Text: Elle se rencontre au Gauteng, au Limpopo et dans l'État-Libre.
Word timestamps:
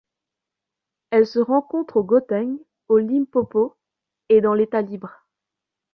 Elle 1.11 1.27
se 1.27 1.37
rencontre 1.37 1.97
au 1.97 2.03
Gauteng, 2.03 2.57
au 2.87 2.97
Limpopo 2.97 3.77
et 4.29 4.41
dans 4.41 4.55
l'État-Libre. 4.55 5.27